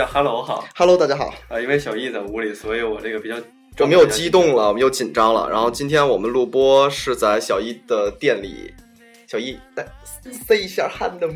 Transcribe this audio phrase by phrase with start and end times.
[0.00, 1.34] 大家好好好，什么叫 hello 好？，Hello，大家好。
[1.48, 3.36] 啊，因为小易在屋里，所以我这个比较
[3.80, 5.46] 我们又激动了，我们又紧张了。
[5.50, 8.72] 然后今天我们录播是在小易的店里，
[9.26, 9.86] 小易来
[10.46, 11.30] say 一下 hello。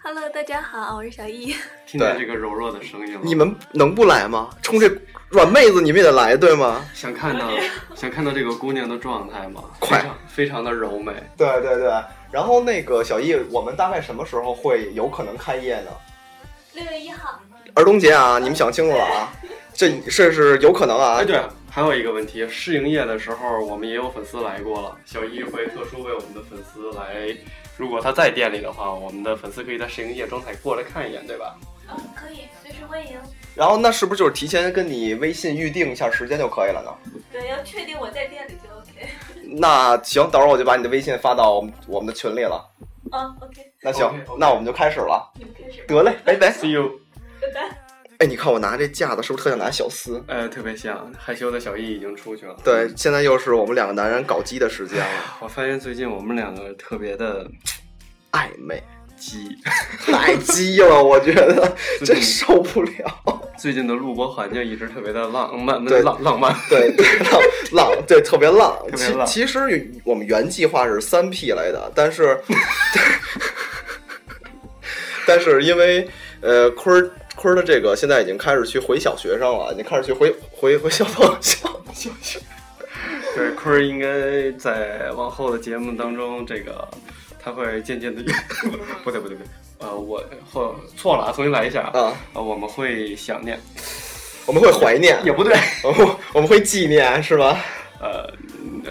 [0.00, 1.56] Hello，大家好，我是小易。
[1.88, 3.20] 听见这个柔弱的声音了。
[3.24, 4.48] 你们能不来吗？
[4.62, 4.88] 冲这
[5.30, 6.84] 软妹子，你们也得来，对吗？
[6.94, 7.50] 想看到
[7.96, 9.64] 想看到这个姑娘的状态吗？
[9.80, 11.12] 快非常非常的柔美。
[11.36, 11.90] 对对对。
[12.30, 15.90] 然后那个小易，我们大概什么时候会有可能开业呢？
[16.74, 17.40] 六月一号，
[17.74, 19.32] 儿童节啊，你们想清楚了啊！
[19.72, 21.16] 这这是有可能啊。
[21.16, 27.36] 哎，对，还有一个问题，试营业的时候我们也有粉丝来过了，小一会特殊为我们的粉丝来，
[27.76, 31.56] 如果他在店里的话，我们的粉丝可以在试营业状态过来看一眼，对吧？
[31.90, 33.18] 嗯，可以随时欢迎。
[33.56, 37.20] 然后那是不是就是提前跟你微信预定一下时间就可以了呢？
[37.32, 39.08] 对，要确定我在店里就 OK。
[39.58, 42.64] 那行，等会儿我就把你的微信发到我们我们的群里了。
[43.12, 45.30] 嗯，OK，那行那我们就开始了。
[45.36, 45.84] 你们开始。
[45.86, 46.52] 得嘞，拜拜。
[46.52, 47.03] See you。
[48.18, 50.22] 哎，你看我拿这架子是不是特像拿小厮？
[50.28, 52.54] 呃，特别像害羞的小易已经出去了。
[52.62, 55.06] 对，现在又是我们两个男人搞基的时间了，
[55.40, 57.44] 我发现最近我们两个特别的
[58.30, 58.80] 暧昧，
[59.18, 59.58] 鸡，
[60.06, 61.74] 太鸡了，我觉得
[62.06, 63.50] 真受不了。
[63.58, 66.54] 最近的录播环境一直特别的浪漫，对浪浪漫。
[66.68, 67.40] 对对，浪
[67.72, 68.76] 浪，对，特别浪。
[68.90, 72.38] 特别浪其其实我们原计划是三 P 来的，但是，
[75.26, 76.08] 但是因为
[76.40, 77.10] 呃坤儿
[77.44, 82.40] 坤儿的这个现在已经开始去回小学生了，已经开始去回 回回小朋友小小学。
[83.36, 86.88] 对，坤儿应该在往后的节目当中，这个
[87.38, 88.22] 他会渐渐的，
[89.04, 89.46] 不对不对不对，
[89.80, 92.16] 呃，我后错了啊，重新来一下啊。
[92.32, 93.60] 我们会想念，
[94.46, 97.62] 我们会怀念，也不对，我们 我们会纪念，是吧？
[98.00, 98.26] 呃，
[98.62, 98.82] 嗯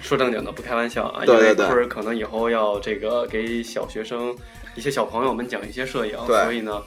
[0.00, 4.34] 说正经的，不开玩笑啊，对因为对对坤儿可能以后要这个给小学生、
[4.74, 6.82] 一些小朋友们讲一些摄影，所以呢，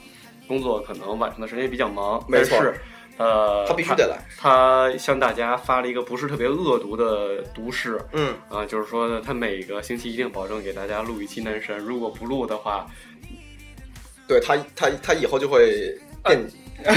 [0.52, 2.74] 工作可能晚上的时间也比较忙，没错但是
[3.16, 4.18] 呃，他必须得来。
[4.36, 12.86] 他向大家发了一个不是特别恶毒的毒誓嗯，啊、就是说他每个星期一定保证给大家录一期男神，如果不录的话，
[14.28, 16.38] 对他他他以后就会变，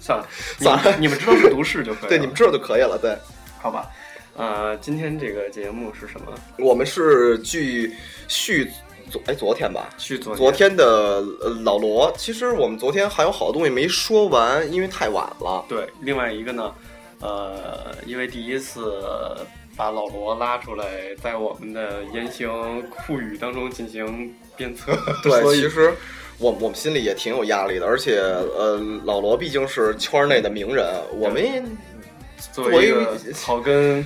[0.00, 0.26] 算了，
[0.58, 2.08] 算了你你们知道是毒誓就可以了。
[2.08, 2.98] 对你们知道就可以了。
[2.98, 3.14] 对，
[3.60, 3.90] 好吧？
[4.36, 6.32] 呃，今天这个节目是什么？
[6.58, 7.90] 我们是继
[8.28, 8.70] 续
[9.10, 15.64] 昨哎昨天吧，去昨昨天的呃老罗，其实我们昨天还有好多东西没说完，因为太晚了。
[15.68, 16.74] 对，另外一个呢，
[17.20, 18.92] 呃，因为第一次
[19.76, 20.84] 把老罗拉出来，
[21.22, 24.92] 在我们的言行酷语当中进行鞭策，
[25.22, 25.92] 对，所其实
[26.38, 31.62] 我我们心里也挺有压力的，而且呃，老罗毕竟是圈内的名人，我们也
[32.52, 32.94] 作为
[33.32, 34.04] 草根。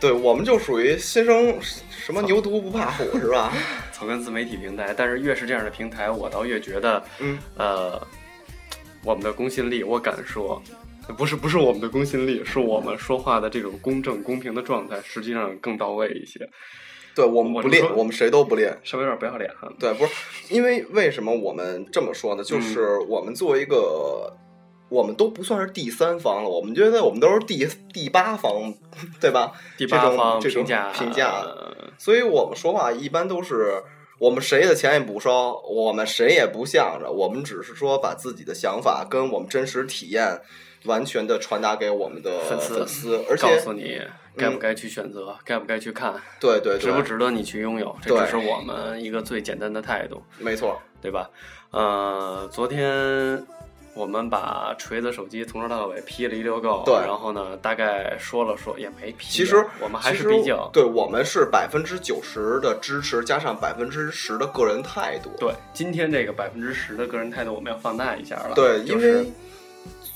[0.00, 1.56] 对我们就属于新生
[1.88, 3.52] 什么牛犊不怕虎是吧？
[4.02, 8.04] 草根自媒体平台，但是越是这样的平台，我倒越觉得，嗯，呃，
[9.04, 10.60] 我们的公信力，我敢说。
[11.16, 16.48] 不是不是我们的公信力，是我们说话的这种公正公平的状态，实际上更到位一些。
[17.14, 18.76] 对我们不练，我我们谁都不练。
[18.82, 19.72] 稍微有点不要脸哈。
[19.78, 20.12] 对，不是
[20.48, 22.42] 因为为什么我们这么说呢？
[22.42, 24.36] 就是我们作为一个，
[24.92, 28.74] 我们都不算是第三方了，我们觉得我们都是第第八方，
[29.20, 29.52] 对吧？
[29.78, 33.82] 第八方这种评价评价呃所以我们说话一般都是
[34.18, 40.40] 我们谁的钱也不收，我们谁也不向着，我们只是说把自己的想法跟我们真实体验
[40.84, 44.00] 完全的传达给我们的粉丝粉丝，而告诉你
[44.36, 51.28] 该不该去选择，该不该去看，对对对，值不值得你去拥有，这对只是我们一个最简单的态度，没错，对吧？
[51.70, 53.44] 呃，昨天
[53.94, 65.30] 我们把锤子手机从头到尾批了一溜够，对然后呢，大概说了说，也没批，其实我们还是比较对我们是百分之九十的支持，加上百分之十的个人态度。
[65.38, 69.32] 对今天这个百分之十的个人态度，我们要放大一下了，对，因就是为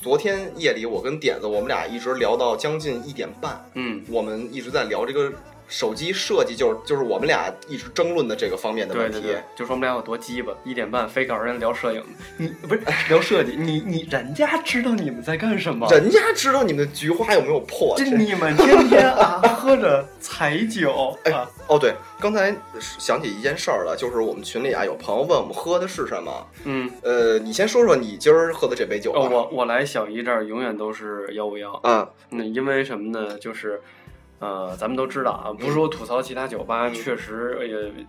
[0.00, 5.30] 昨天夜里我跟点子，我们俩一直聊到将近一点半，嗯，我们一直在聊这个
[5.68, 9.20] 手机设计，就是就是我们俩一直争论的这个方面的问题。
[9.20, 12.02] 对对对，就说我们俩有多鸡巴，一点半非搞人聊摄影，
[12.36, 26.46] 你不是聊设计，你你人家知道你们在干什么，人家知道你们的菊花有没有破这你们天天啊喝着彩酒 哎啊，哦，对，刚才想起一件事儿了，就是我们群里啊有朋友问我们喝的是什么。
[26.64, 29.20] 嗯，呃，你先说说你今儿喝的这杯酒吧。
[29.20, 33.38] 哦，我我来小姨这儿永远都是幺五幺，嗯，那，因为什么呢？
[33.38, 33.80] 就是，
[34.38, 38.04] 呃，咱们都知道啊，不是说吐槽其他酒吧，嗯确实，呃，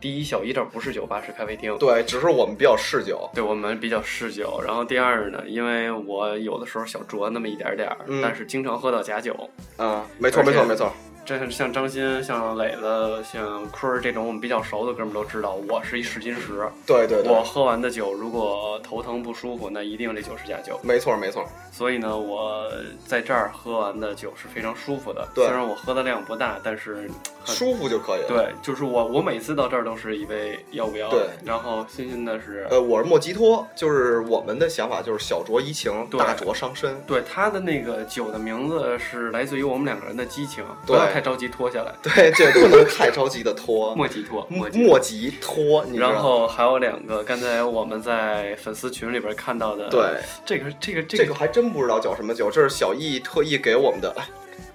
[0.00, 1.76] 第一，小一这儿不是酒吧，是咖啡厅。
[1.78, 3.28] 对，只是我们比较嗜酒。
[3.34, 9.34] 对我们比较嗜酒，然后第二呢，因为我有的时候小酌那么一点点儿，嗯但是经常喝到假酒，
[9.76, 10.90] 啊，没错没错没错。
[11.30, 16.68] 这是像张鑫、像磊子、像坤儿这种我们比较熟的哥们儿都知道，我是一试金石。
[16.84, 20.80] 对对对我，喝完的酒，如果头疼不舒服，那一定这酒是假酒。
[20.82, 22.68] 没错没错，所以呢，我
[23.06, 25.24] 在这儿喝完的酒是非常舒服的。
[25.32, 27.08] 对虽然我喝的量不大，但是
[27.44, 31.08] 很舒服就可以了。，对，就是我我每次到这儿都是一杯要不要？
[31.10, 37.00] 对然后欣欣的是，呃，我是莫吉托，就是我们的想法就是小酌怡情，大酌伤身。
[37.06, 41.94] 对他的那个酒的名字是来自于我们两个人的激情，不对要太着急脱下来。
[42.02, 44.68] 对，这不能太着急的脱， 莫急脱，莫。
[44.70, 54.14] 莫急脱，然后还有两个，刚才我们在粉丝群里边看到的，对，这个这个这个还真不知道叫什么酒，这是小易特意给我们的，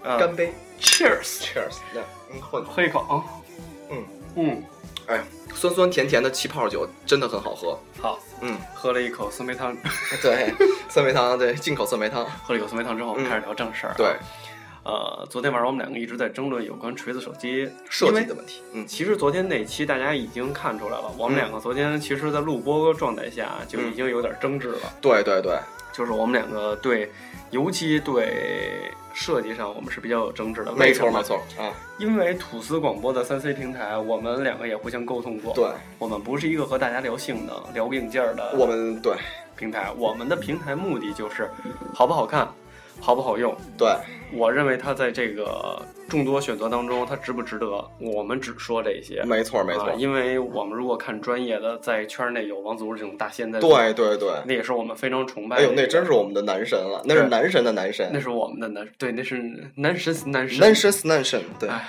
[0.04, 2.04] 干杯，Cheers，，Cheers，来，
[2.34, 3.24] 嗯，混，喝一口啊，
[3.90, 4.04] 嗯。
[4.38, 4.62] 嗯，
[5.08, 9.74] 哎，酸酸甜甜的气泡酒真的很好喝，好，嗯，喝了一口酸梅汤，
[10.22, 10.54] 对，
[10.90, 13.30] 酸梅汤，对，进口酸梅汤， 喝了一口酸梅汤之后，我们嗯。
[13.30, 13.96] 开始聊正事儿、啊。
[13.96, 14.14] 对，，
[14.86, 21.40] 呃，昨天晚上我们两个一直在争论有关锤子手机设计的问题，嗯，其实昨天那期大家已经看出来了，我们嗯。
[21.40, 25.58] 两个昨天其实，在录播状态下就已经有点争执了，对对对，
[25.92, 27.12] 就是我们两个对，
[27.50, 30.72] 尤其对设计上，我们是比较有争执的。
[30.74, 35.52] 没错没错，啊，因为吐司广播的三 C 平台，我们两个也互相沟通过。
[35.56, 35.66] 对，
[35.98, 39.16] 我们不是一个和大家聊性能、聊硬件的我们对。
[39.58, 41.50] 平台，我们的平台目的就是
[41.94, 42.46] 好不好看，
[43.00, 43.56] 好不好用。
[43.78, 43.96] 对
[44.34, 47.68] 我认为它在这个众多选择当中，它值不值得，
[48.00, 49.24] 我们只说这些。
[49.24, 55.72] 没错没错啊，，因为我们如果看专业的，在圈内有王祖这种大仙在，对对对，那也是我们非常崇拜哎呦。
[55.74, 59.38] 那真是我们的男神了，那是男神的男神那，是我们的男，对，那是
[59.76, 61.88] 男神男神男神是男神，对哎，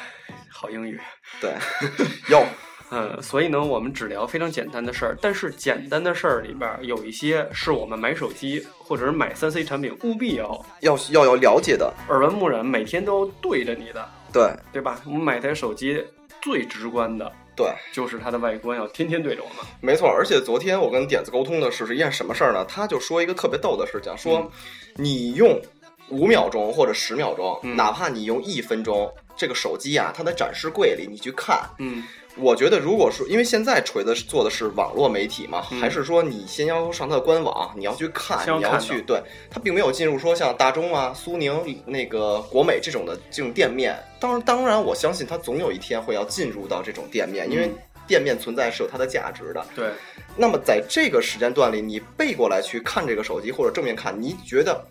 [0.51, 1.01] 好英语。
[1.41, 1.51] 对，
[2.31, 2.45] 有
[2.91, 15.01] 嗯，所以呢，我们只聊非常简单的事儿，但是简单的事儿里边儿有一些是我们买手机或者是买三 C 产品务必要要要要了解的，耳闻目染，每天都对着你的，对对吧？
[15.05, 16.05] 我们买台手机
[16.41, 17.67] 最直观的对。
[17.93, 19.57] 就是它的外观，要天天对着我们。
[19.81, 22.65] 没错，而且昨天我跟点子沟通的是是一件什么事儿呢？
[22.67, 24.51] 他就说一个特别逗的事情，说嗯
[24.95, 25.61] 你用
[26.09, 32.05] 五秒钟或者十秒钟，嗯哪怕你用一分钟，这个手机啊，它的展示柜里你去看，嗯，
[32.39, 43.97] 我觉得如果说因为现在锤子做的是网络媒体嘛，嗯还是说你先要上它的官网，你要去看，你要去对，它并没有进入说像大中啊、苏宁、那个国美这种的这种店面。
[44.21, 49.67] 当然，当然，我相信它总有一天会要进入到这种店面，因为嗯店面存在是有它的价值的。
[49.75, 49.91] 对，
[50.37, 54.85] 那么在这个时间段里，你背过来去看这个手机或者正面看，你觉得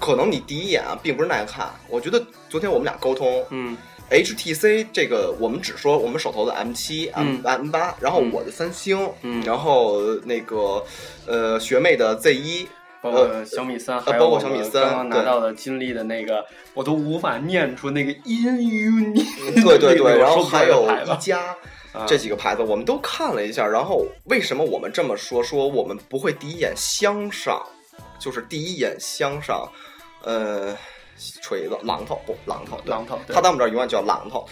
[0.00, 1.70] 可能你第一眼啊并不是耐看。
[1.88, 3.76] 我觉得昨天我们俩沟通嗯
[4.12, 10.84] HTC 这个，我们只说我们手头的 M 七、M 八，然后嗯我的三星，嗯然后那个
[11.26, 12.68] 呃学妹的 Z 一，
[13.00, 16.44] 包括小米三，还有呃包括我们小米三刚刚拿到的金立的那个，
[16.74, 19.14] 我都无法念出那个音韵。
[19.64, 21.40] 对对对， 然后还有一加。
[21.92, 25.42] 啊这几个牌子我们都看了一下，然后为什么我们这么说？
[25.44, 27.62] 说我们不会第一眼相上，
[28.18, 29.70] 就是第一眼相上，
[30.24, 30.74] 呃，
[31.40, 34.46] 锤子、榔头不榔头，榔头对他在我们这儿永远叫榔头。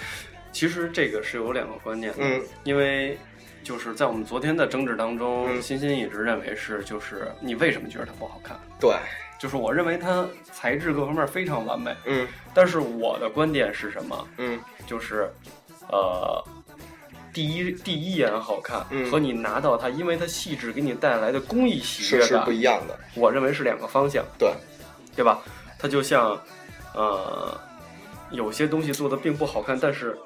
[0.53, 3.19] 其实这个是有两个观念的，嗯，因为
[3.63, 8.59] 就是在我们昨天的争执当中，嗯欣欣一直认为是就是你为什么觉得它不好看？
[8.81, 8.95] 对，
[9.39, 14.29] 就是我认为它材质各方面非常完美，嗯但是我的观点是什么？
[14.39, 15.31] 嗯就是
[15.89, 16.43] 呃。
[17.33, 22.99] 第一第一眼好看，嗯和你拿到它，因为它细致给你带来的工艺喜悦是不，一样的。
[23.15, 24.53] 我认为是两个方向，对，
[25.15, 25.41] 对吧？
[25.79, 26.37] 它就像，
[26.95, 27.61] 呃，
[28.31, 30.19] 有些东西做的并不好看，但是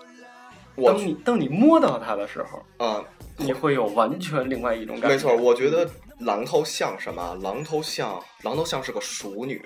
[0.75, 3.05] 我当你当你摸到它的时候，啊、
[3.37, 5.15] 你会有完全另外一种感觉。
[5.15, 5.89] 没错，我觉得
[6.21, 7.37] 榔头像什么？
[7.43, 9.63] 榔头像榔头像是个熟女。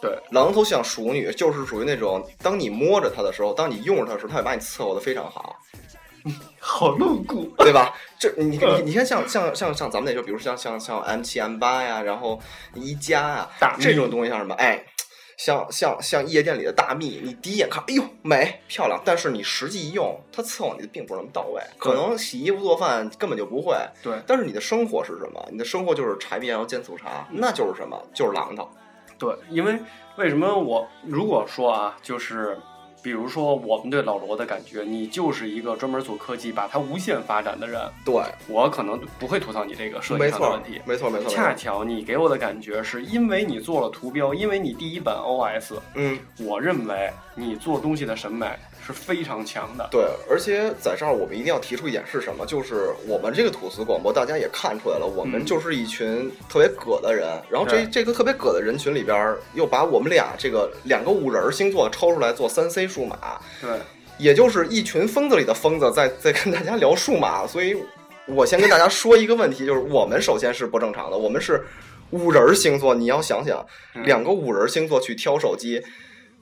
[0.00, 5.56] 对，榔头像熟女，就是属于那种，当你摸着它的时候，当你用着它的时候，它会把你伺候的非常好。
[6.60, 7.50] 好露骨。
[7.58, 7.94] 对吧？
[8.18, 12.38] 这你你你看像像像像咱们那时候，比如像像像 M 七 M 八呀，然后
[12.74, 13.50] 一加啊
[13.80, 14.54] 这种东西像什么？
[14.56, 14.84] 哎，
[15.36, 23.76] 像像像夜店里的大蜜，你第一眼看，哎呦美漂亮，但是你实际一用，它伺候你的并不是那么到位，可能洗衣服做饭根本就不会。
[24.02, 25.48] 对但是你的生活是什么？
[25.50, 28.00] 你的生活就是柴米油盐醋茶，那就是什么？
[28.14, 28.68] 就是榔头。
[29.18, 29.78] 对，因为
[30.16, 32.58] 为什么我如果说啊，就是
[33.04, 38.14] 比如说我们对老罗的感觉，你就是一个专门做科技，把它无限发展的人，对，
[38.48, 40.80] 我可能不会吐槽你这个设计上的问题。
[40.86, 41.28] 没错，没错。
[41.28, 48.46] 恰巧你给我的感觉是因为你做了图标，因为你第一版 OS，嗯，我认为你做东西的审美
[48.86, 49.88] 是非常强的。
[49.90, 52.44] 对，而且在这儿我们一定要提出一点是什么？
[52.44, 57.26] 就是我们这个吐司广播，大家也看出来了，我们嗯就是一群特别葛的人。
[57.50, 63.70] 然后这这个特别葛的人群里边儿，又把我们俩这个两个五人儿星座抽出来做三 C 数码，对，
[64.18, 67.46] 也就是一群疯子里的疯子在在跟大家聊数码。
[67.46, 67.76] 所以，
[68.26, 71.64] 我先跟大家说一个问题，就是我们首先是不正常的，我们是
[72.10, 72.94] 五人儿星座。
[72.94, 73.64] 你要想想，
[73.94, 75.82] 嗯两个五人儿星座去挑手机，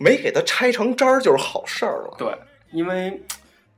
[0.03, 2.15] 没给它拆成渣儿就是好事儿了。
[2.19, 2.35] 对，
[2.73, 3.23] 因为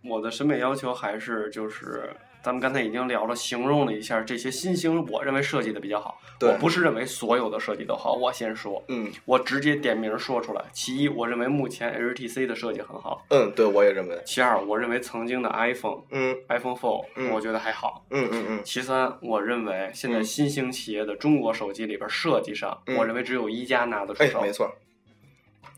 [0.02, 2.11] 我的审美要求还是就是，
[2.43, 6.21] 咱们刚才已经聊了，形容了一下这些新星，我认为设计的比较好。
[6.37, 10.62] 对我不是认为所有的设计都好，我先说，嗯我直接点名说出来。
[10.73, 14.21] 其一，我认为目前 HTC 的设计很好；嗯，对，我也认为。
[14.26, 18.04] 其二，我认为曾经的 iPhone、嗯 iPhone 4，、嗯我觉得还好。
[18.11, 24.40] 嗯嗯嗯，其三，我认为现在嗯新兴企业的中国手机里边设计上，嗯我认为只有一家拿得出哎，手。
[24.43, 24.69] 没错。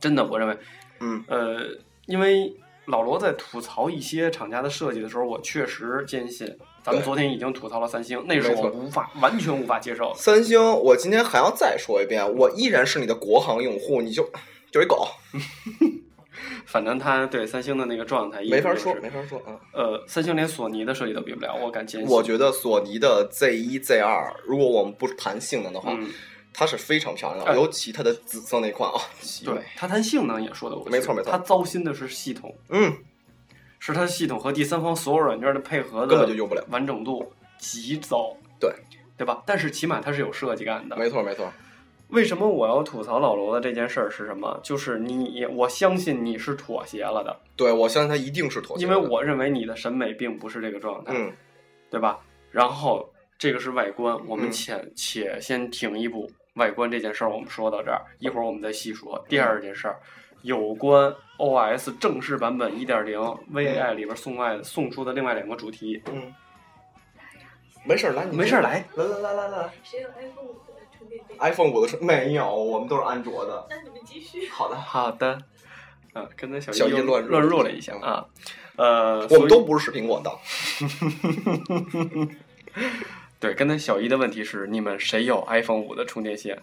[0.01, 0.57] 真的，我认为，
[1.01, 1.61] 嗯呃，
[2.07, 2.55] 因为
[2.87, 6.47] 老罗在吐槽一些厂家的设计的时候，我确实坚信，
[6.83, 10.15] 咱们昨天已经吐槽了三星，那是我无法完全无法接受的。
[10.15, 14.23] 三星，我今天还要再说一遍，我依然是你的国行用户，你就
[14.71, 15.09] 就是一狗，
[16.67, 19.59] 反正他对三星的那个状态没法说，没法说啊。
[19.73, 22.11] 呃，三星连索尼的设计都比不了，我敢坚信。
[22.11, 26.09] 我觉得索尼的 Z 一、Z 二，如果我们不谈性能的话，嗯，
[26.59, 29.61] 它是非常漂亮尤其它的紫色那款啊，极对美。
[29.77, 32.97] 他谈性能也说得过去，没错没错它糟心的是系统，嗯，
[33.79, 36.65] 是它系统和第三方所有软件的配合的根本就用不了。
[36.71, 38.73] 完整度极糟，对
[39.19, 39.43] 对吧？
[39.45, 40.97] 但是起码它是有设计感的。
[40.97, 41.53] 没错没错，
[42.09, 44.59] 为什么我要吐槽老罗的这件事儿是什么？
[44.63, 48.85] 就是你，我相信你是妥协了的，对我相信他一定是妥协。
[48.85, 51.31] 因为我认为你的审美并不是这个状态，嗯
[51.91, 52.19] 对吧？
[52.51, 53.07] 然后
[53.39, 59.25] 这个是外观，我们嗯且、且先停一步，外观这件事儿我们说到这儿，一会儿我们再细说。
[59.29, 59.99] 第二件事儿，
[60.43, 63.19] 有关 OS 正式版本一点零
[63.53, 66.35] VAI 里边送外送出的另外两个主题，嗯，
[67.85, 73.67] 没事儿，来，你没事儿来，来来来来来谁有 iPhone 五的充电线？，iPhone 五的充没有，我们都是安卓的。
[73.69, 74.49] 那你们继续。
[74.49, 75.39] 好的，好的，
[76.15, 78.27] 啊，刚才小叶乱乱入了一下啊，
[78.77, 80.41] 呃，我们都不是视频广告。
[83.39, 86.59] 对，刚才小姨的问题是，你们谁有 iPhone 五的充电线？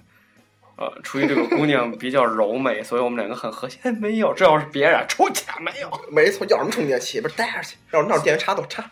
[0.75, 3.77] 呃，出于这个姑娘比较柔美， 所以我们两个很和谐。
[3.83, 5.89] 哎 没有，这要是别人出去没有。
[6.11, 8.83] 没错，要什么充电器，不是带着去，要那电源插头插。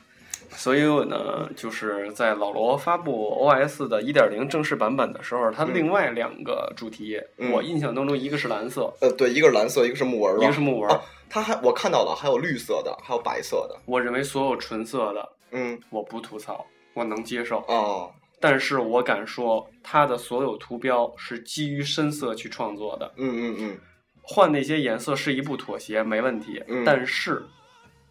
[0.52, 10.92] 所以呢，就是在老罗发布 OS 的一点零正式版本的时候，它嗯另外两个主题，嗯我印象当中一个是蓝色，呃，对，一个是蓝色，一个是木纹吧一个是木纹。
[10.92, 11.02] 啊
[11.34, 13.80] 它还我看到了，还有绿色的，还有白色的。
[13.86, 17.60] 我认为所有纯色的嗯，我不吐槽，我能接受。
[17.68, 23.12] 哦，但是我敢说，它的所有图标是基于深色去创作的。
[23.18, 23.78] 嗯嗯嗯，
[24.22, 26.64] 换那些颜色是一步妥协，没问题。
[26.68, 27.44] 嗯但是，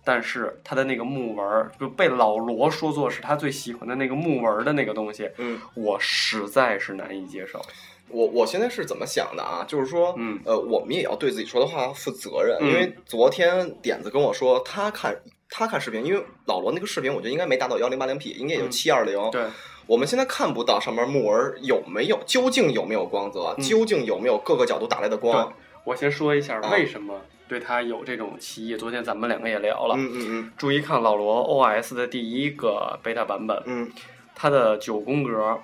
[0.04, 7.60] 但是他的那个木纹儿就被老罗说作是他最喜欢的那个木纹儿的那个东西，嗯，我实在是难以接受。
[8.08, 9.64] 我我现在是怎么想的啊？
[9.68, 15.16] 就是说，嗯呃，我们也要对自己说的话负责任，嗯因为昨天点子跟我说，他看
[15.50, 19.30] 他看视频，因为老罗那个视频，我觉得应该没达到幺零八零 P，应该也就嗯七二零。
[19.30, 19.42] 对，
[19.86, 25.52] 我们现在看不到上面木纹有没有，究竟有没有光泽，嗯究竟有没有各个角度打来的光。
[25.84, 28.76] 我先说一下啊为什么对他有这种歧义。
[28.76, 33.90] 昨天咱们两个也聊了，嗯嗯注意看老罗 OS 的第一个 beta 版本，嗯
[34.34, 35.58] 它的九宫格，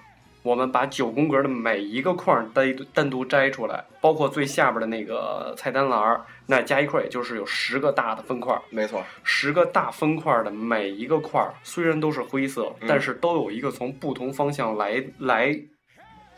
[0.47, 9.03] 我们把九宫格的每一个框单单独摘出来，包括最下边的那个菜单栏儿，那加一块儿也就是有十个大的分块没错。
[9.25, 15.53] 十个大分块儿的每一个块儿虽然都是灰色，嗯但是都有一个从不同方向来来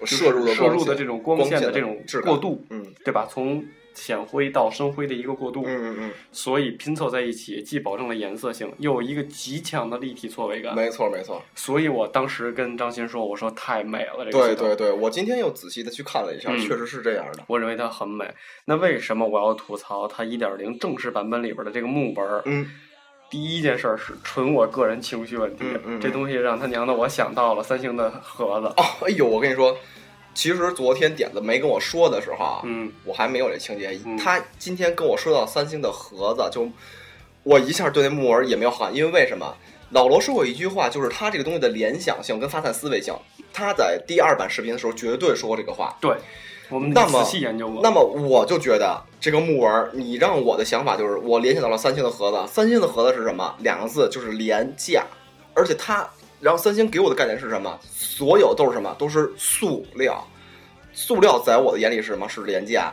[0.00, 3.26] 就是摄入的摄入的这种光光线的这种过渡，嗯对吧？
[3.28, 3.62] 从
[3.98, 10.74] 浅灰到深灰的一个过渡，嗯嗯嗯所以拼凑在一起，既保证了颜色性，又有一个极强的立体错位嗯，感。
[10.76, 11.42] 没错没错。
[11.54, 17.42] 所以我当时跟张鑫说：“我说太美了，这个对对对，我今天又仔细的去看了一下，嗯确实是这样的。
[17.48, 18.24] 我认为它很美。
[18.64, 22.42] 那为什么我要吐槽它1.0正式版本里边的这个木纹儿？
[22.44, 22.70] 嗯
[23.30, 28.68] 第一件事儿是纯我个人情绪问题，嗯嗯嗯这东西让他娘的我想到了三星的盒子。
[28.68, 29.76] 哦，哎呦，我跟你说，
[30.38, 33.98] 其实昨天点子没跟我说的时候啊，嗯，我还没有这情节。
[34.04, 36.70] 嗯他今天跟我说到三星的盒子，就
[37.42, 39.52] 我一下对那木纹也没有好感，因为为什么？
[39.90, 43.12] 老罗说过一句话，就是他这个东西的联想性跟发散思维性。
[43.52, 45.96] 他在第二版视频的时候绝对说过这个话。
[46.00, 46.16] 对，
[46.68, 47.80] 我们那么仔细研究过。
[47.82, 52.52] 那么我就觉得这个木纹，你让我的想法就是，我联想到了三星的盒子。
[52.52, 53.56] 三星的盒子是什么？
[53.58, 55.04] 两个字，就是廉价。
[55.52, 56.08] 而且它，
[56.40, 57.78] 然后三星给我的概念是什么？
[57.90, 58.94] 所有都是什么？
[58.98, 60.26] 都是塑料。
[60.92, 62.28] 塑料在我的眼里是什么？
[62.28, 62.92] 是廉价。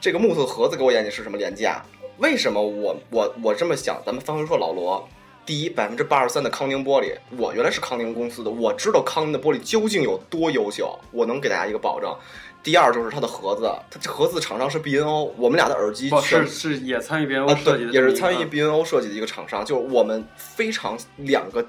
[0.00, 1.36] 这个木头盒子给我眼里是什么？
[1.36, 1.82] 廉价。
[2.18, 4.00] 为什么我我我这么想？
[4.04, 5.08] 咱们翻回说老罗，
[5.46, 12.14] 第一，百分之八十三的康宁玻璃，我原来是康宁公司的，我知道康宁的玻璃究竟有多优秀，我能给大家一个保证。
[12.62, 21.66] 第二就是它的盒子，它这盒子厂商是 B N O，我们俩的耳机是是也参与 BNO，设计的，对，也是参与 B N O 设计的一个厂商，就是我们非常两个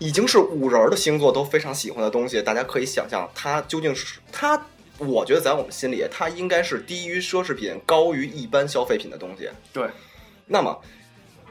[0.00, 4.60] 已经是五人儿的星座都非常喜欢的东西，大家可以想象它究竟是它。
[4.98, 9.48] 我觉得在我们心里，它应该是低于奢侈品、高于一般消费品的东西。
[9.72, 9.88] 对，
[10.46, 10.78] 那么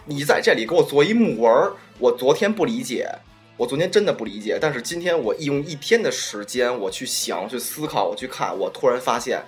[0.05, 3.09] 你在这里给我做一木纹儿，我昨天不理解，
[3.57, 9.43] 我昨天真的不理解，但是今天我用一天的时间，我去想、去思考、我去看，我突然发现，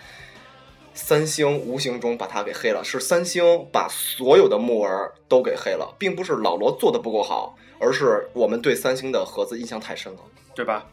[0.95, 10.19] 三星无形中把它给黑了，是三星把所有的木纹儿都给黑了，并不是老罗做的不够好，而是我们对三星的盒子印象太深了。
[10.53, 10.85] 对吧？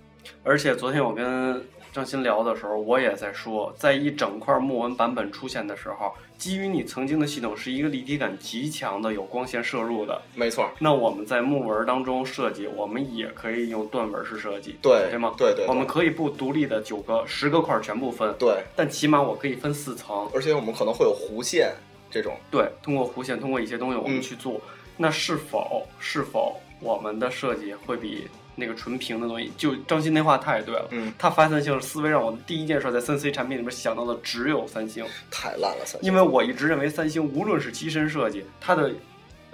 [0.42, 15.34] 而且昨天我跟张鑫聊的时候，我也在说，在一整块木纹版本出现的时候，基于你曾经的系统是一个立体感极强的、有光线摄入的，没错，那我们在木纹当中设计，我们也可以用断纹式设计，对对吗？
[15.36, 21.74] 对对对我们可以不独立的九个、十个块儿全部分，对，但起码我可以分四层，而且我们可能会有弧线
[22.10, 24.60] 这种，对，通过弧线，通过一些东西我们嗯去做，
[24.96, 29.52] 那是否是否我们的设计会比那个纯平的东西？
[29.56, 36.10] 就张鑫那话太对了，嗯，他发散性思维让我第一件事在三 C 产品里面想到的只有三星，太烂了，三星。
[36.10, 38.92] 因为我一直认为三星无论是机身设计，它的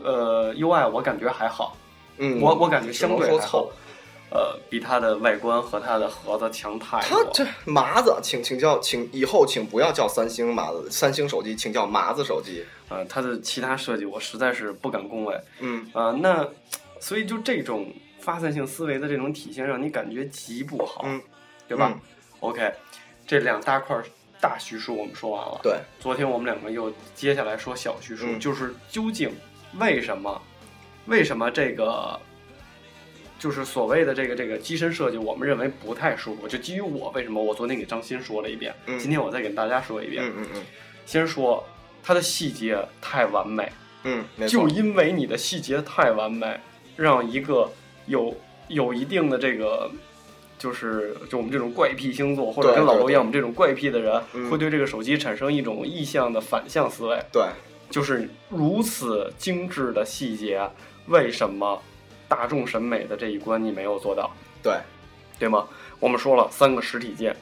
[0.03, 1.77] 呃 UI 我感觉还好，
[2.19, 3.73] 嗯，我我感觉相对还好凑。
[4.31, 7.23] 呃，比它的外观和它的盒子强太多。
[7.23, 12.65] 他这麻子，请请叫请以后请不要叫三星麻子，三星手机，请叫麻子手机。
[12.89, 15.41] 呃，它的其他设计我实在是不敢恭维。
[15.61, 16.45] 嗯，啊、那
[17.05, 21.21] 所以就这种发散性思维的这种体现，让你感觉极不好，嗯
[21.69, 22.01] 对吧、嗯
[22.41, 22.75] o k
[23.27, 24.03] 这两大块儿
[24.41, 25.61] 大叙述我们说完了。
[25.63, 29.31] 对，昨天我们两个又接下来说小叙述，嗯就是究竟
[29.79, 30.41] 为什么，
[31.05, 32.19] 为什么这个。
[33.37, 36.49] 就是所谓的这个这个机身设计，我们认为不太舒服。
[36.49, 40.25] 就基于我为什么，我昨天给张鑫说了一遍，嗯今天我再给大家说一遍。
[40.25, 40.63] 嗯嗯嗯
[41.05, 41.63] 先说
[42.03, 43.71] 它的细节太完美，
[44.05, 46.59] 嗯，就，因为你的细节太完美，
[46.97, 47.71] 让一个
[48.07, 48.35] 有
[48.69, 49.91] 有一定的这个，
[50.59, 54.51] 就是就我们这种怪癖星座，或者跟老罗一样，我们这种怪癖的人，嗯。
[54.51, 57.43] 会对这个手机产生一种意向的反向思维，对，
[57.91, 60.61] 就是如此精致的细节，
[61.07, 61.83] 为什么
[62.29, 64.31] 大众审美的这一关你没有做到？
[64.63, 64.75] 对，
[65.39, 65.67] 对吗？
[66.01, 67.35] 我们说了三个实体键，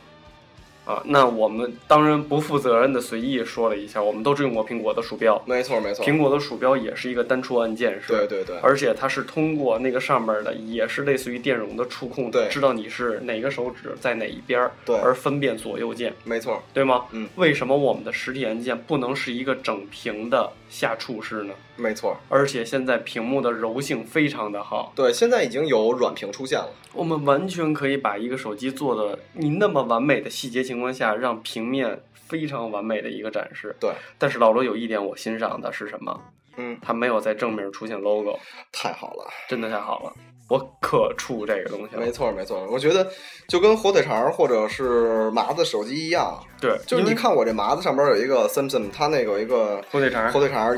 [0.84, 17.04] 啊，那我们当然不负责任的随意说了一下，我们都是用过苹果的鼠标，没错没错，苹果的鼠标也是一个单触按键式，对对对，而且它是通过那个上面的，也是类似于电容的触控，对知道你是哪个手指在哪一边儿，对而分辨左右键，没错，对吗？
[17.12, 21.54] 嗯，为什么我们的实体按键不能是一个整屏的下触式呢？
[21.76, 26.68] 没错，而且现在屏幕的柔性非常的好，对，现在已经有软屏出现了。
[26.92, 33.74] 我们完全可以把一个手机做的你那么完美的细节情况下，让平面非常完美的一个展示。
[33.80, 36.20] 对，但是老罗有一点我欣赏的是什么？
[36.56, 38.38] 嗯，它没有在正面出现 logo，
[38.70, 40.12] 太好了，真的太好了，
[40.50, 42.00] 我可触这个东西了。
[42.02, 43.10] 没错没错，我觉得
[43.48, 50.76] 就跟火腿肠或者是麻子手机一样，对，就是你看我这麻子上边有一个 Samsung，它那个有一个火腿肠火腿肠，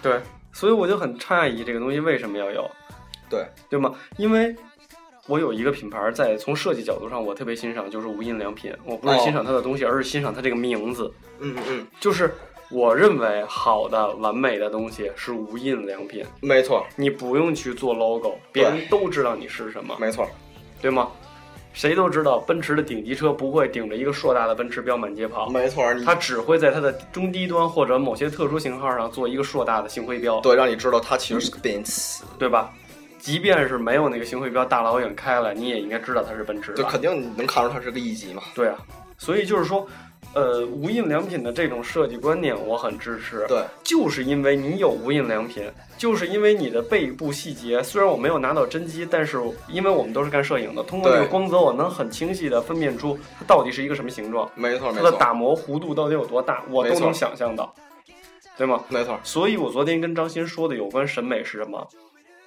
[0.00, 0.20] 对，
[0.52, 2.70] 所以我就很诧异这个东西为什么要有，
[3.28, 3.92] 对对吗？
[4.18, 4.54] 因为
[5.26, 8.72] 我有一个品牌在从设计角度上我特别欣赏，就是无印良品。
[8.84, 11.12] 我不是哦欣赏它的东西，而是欣赏它这个名字。
[11.40, 12.32] 嗯嗯嗯，就是
[12.70, 20.28] 我认为好的、完美的东西是无印良品，没错你不用去做 logo，别人都知道你是什么，没错，
[20.80, 21.08] 对吗？
[21.72, 32.72] 谁都知道奔驰的顶级车不会顶着一个硕大的奔驰标满街跑，没错，你它只会在它的中低端或者某些特殊型号上做一个硕大的星辉标，对让你知道它其实是个 Benz，对吧？
[33.26, 36.76] 即便是没有那个星辉标，大老远开来，你也应该知道它是奔驰吧？
[36.76, 38.40] 就肯定你能看出它是个 E 级嘛。
[38.54, 38.76] 对啊，
[39.18, 39.84] 所以就是说，
[40.32, 43.44] 呃，无印良品的这种设计观念我很支持。
[43.48, 57.74] 对，就是因为你有无印良品，就是因为你的背部细节，虽然我没有拿到真机，但是因为我们都是干摄影的，通过这个光泽，我能很清晰的分辨出它到底是一个什么形状，没错没错，它的打磨弧度到底有多大，我都能想象到，
[58.56, 58.84] 对吗？
[58.88, 61.84] 没错，所以我昨天跟张鑫说的有关审美是什么？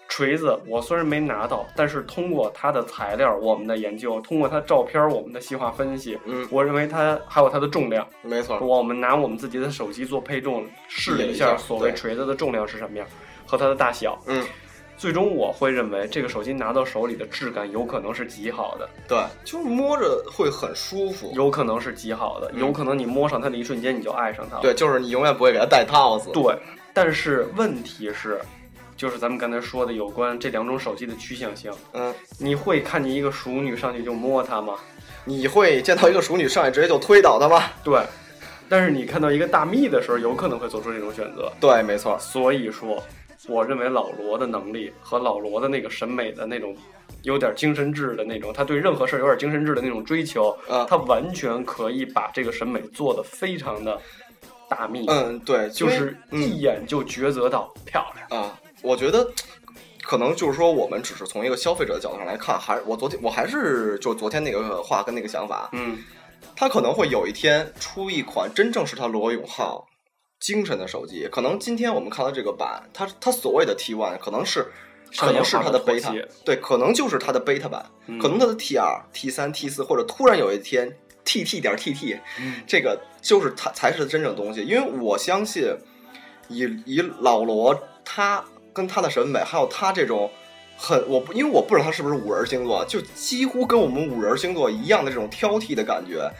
[0.09, 8.05] 锤子，我虽然没拿到，但是通过它的材料，我们的研究，通过它照片，我们的细化分析，嗯，我认为它还有它的重量。
[8.23, 13.07] 没错，我们拿我们自己的手机做配重，试了一下所谓锤子的重量是什么样，
[13.45, 14.19] 和它的大小。
[14.25, 14.43] 嗯，
[14.97, 21.31] 最终我会认为这个手机拿到手里的质感有可能是极好的，对，就是摸着会很舒服。
[21.35, 24.61] 有可能是极好的，嗯有可能你摸上它的一瞬间你就爱上它了。
[24.63, 26.31] 对，就是你永远不会给它戴套子。
[26.33, 26.53] 对，
[26.93, 28.41] 但是问题是，
[28.99, 34.75] 就是咱们刚才说的有关这两种手机的趋向性，嗯，你会看见一个熟女上去就摸它吗？
[35.23, 37.63] 你会见到一个熟女上来直接就推倒它吗？
[37.81, 38.03] 对，
[38.67, 41.49] 但是你看到一个大蜜的时候，有可能会做出这种选择。
[41.61, 42.19] 对，没错。
[42.19, 43.01] 所以说，
[43.47, 46.75] 我认为老罗的能力和老罗的那个审美的那种。
[47.23, 53.99] 有点精神质的那种，他对任何事儿有点精神质的那种追求，啊他完全可以把这个审美做得非常的
[54.69, 58.27] 大蜜，嗯，对，就是一眼就抉择到漂亮。
[58.29, 59.29] 嗯啊，我觉得
[60.03, 65.97] 可能就是说，我们只是从一个消费者的角度上来看，还是我昨天我还是就昨天那个话跟那个想法，嗯，
[66.55, 69.85] 他可能会有一天出一款真正是他罗永浩
[70.39, 71.27] 精神的手机。
[71.31, 74.71] 可能今天我们看到这个版，它它所谓的 T one 可能是
[75.17, 84.63] 可能是它的 beta，对，可能就是它的 beta 版，嗯可能它的 T 二、T 三、T 四，或者突然有一天 TT 点 TT，嗯这个就是它才是真正东西。
[84.63, 85.75] 因为我相信
[86.47, 88.43] 以以老罗他
[88.79, 90.31] 跟他的审美，还有他这种。
[90.81, 96.31] 很，我不，因为我不知道他是不是五人星座，就几乎跟我们五人星座一样的这种挑剔的感觉。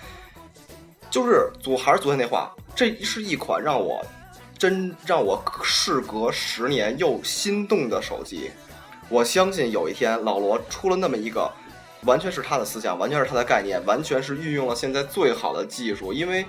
[1.12, 4.02] 就是昨还是昨天那话，这是一款让我
[4.58, 8.50] 真让我事隔十年又心动的手机。
[9.10, 11.52] 我相信有一天老罗出了那么一个，
[12.04, 16.14] 完全是他的思想，完全是他的概念，完全是运用了现在最好的技术。
[16.14, 16.46] 因为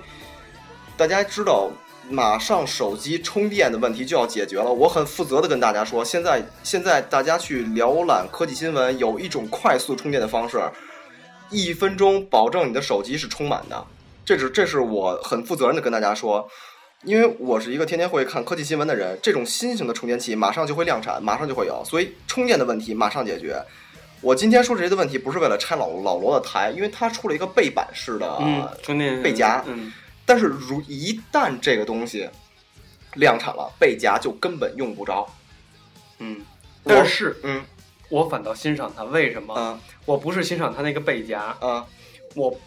[0.95, 1.69] 大家知道，
[2.11, 4.71] 马上手机充电的问题就要解决了。
[4.71, 10.59] 我很负责的跟大家说，现在现在大家去浏览科技新闻，有一种快速充电的方式，
[11.49, 13.85] 一分钟保证你的手机是充满的。
[14.23, 16.47] 这是这是我很负责任的跟大家说，
[17.03, 23.59] 因为我是一个天天会看科技新闻的人，这种新型的充电器马上就会量产，马上就会有，所以充电的问题马上解决。
[24.21, 29.91] 我今天说这些的问题不是为了拆老老罗的台，因为他出了一个背板式的嗯，充电背夹嗯，
[30.31, 32.29] 但是如一旦这个东西
[33.15, 35.27] 量产了，背夹就根本用不着。
[36.19, 36.39] 嗯，
[36.85, 37.61] 但是嗯
[38.07, 39.53] 我反倒欣赏它，为什么？
[39.57, 41.83] 嗯我不是欣赏它那个背夹，嗯，
[42.33, 42.57] 我，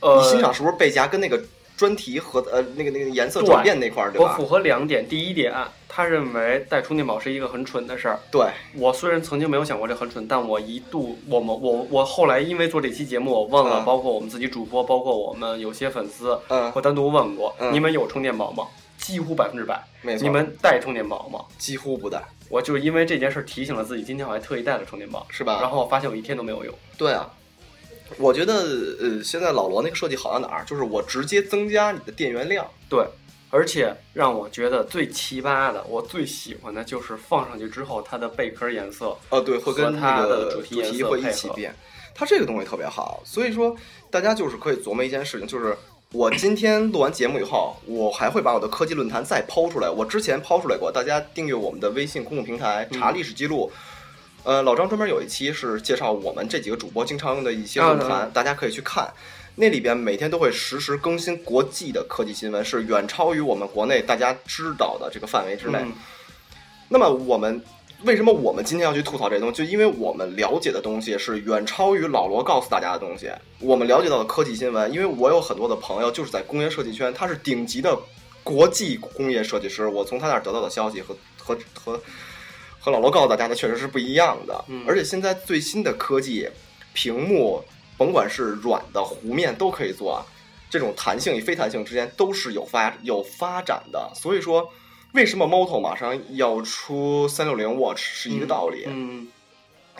[0.00, 1.42] 呃，你欣赏是不是背夹跟那个
[1.74, 4.46] 专题和呃那个那个颜色转变那块儿对吧我符？
[4.46, 5.08] 合两点。
[5.08, 5.54] 第一点，
[5.88, 8.20] 他认为带充电宝是一个很蠢的事儿。
[8.30, 18.66] 对，我虽然曾经没有想过这很蠢，但我一度，我们我我后来因为做这期节目，我问了，嗯包括我们自己主播，包括我们有些粉丝，嗯，我单独问过，嗯你们有充电宝吗？
[18.98, 19.82] 几乎百分之百。
[20.02, 21.40] 没错，你们带充电宝吗？
[21.56, 25.58] 几乎不带，我就因为这件事提醒了自己，今天我还特意带了充电宝，是吧？
[25.60, 26.74] 然后我发现我一天都没有用。
[26.96, 27.28] 对啊，
[28.18, 28.54] 我觉得
[29.00, 30.64] 呃，现在老罗那个设计好在哪儿？
[30.64, 32.66] 就是我直接增加你的电源量。
[32.88, 33.04] 对，
[33.50, 41.74] 而且让我觉得最奇葩的，我最喜欢的就是放上去之后，它的贝壳颜色，呃，对，会跟它那个的主题颜色会一起变。
[42.14, 43.76] 它这个东西特别好，所以说
[44.10, 45.76] 大家就是可以琢磨一件事情，就是
[46.12, 49.88] 我今天录完节目以后，我还会把我的科技论坛再抛出来。
[49.88, 53.70] 我之前抛出来过，大家订阅我们的微信公众平台，查嗯历史记录。
[54.44, 59.08] 呃，老张专门有一期是介绍我们这几个主播经常用的一些论坛，嗯大家可以去看。
[59.60, 65.78] 那里边每天都会实时更新国际的科技新闻，是远超于我们国内大家知道的这个范围之内。
[65.82, 65.92] 嗯
[66.90, 67.62] 那么我们
[68.04, 69.56] 为什么我们今天要去吐槽这东西？
[69.56, 73.30] 就因为我们了解的东西是远超于老罗告诉大家的东西。
[73.58, 77.94] 我们了解到的科技新闻，因为我有很多的朋友就是在工业设计圈，他是顶级的
[78.42, 82.00] 国际工业设计师，我从他那儿得到的消息和和和
[82.78, 84.64] 和老罗告诉大家的确实是不一样的。
[84.68, 86.48] 嗯而且现在最新的科技，
[86.94, 87.62] 屏幕
[87.98, 90.24] 甭管是软的、弧面都可以做啊，
[90.70, 94.10] 这种弹性与非弹性之间都是有发有发展的。
[94.14, 94.70] 所以说，
[95.12, 98.84] 为什么 Moto 马上要出三六零 Watch 是一个道理。
[98.86, 99.28] 嗯，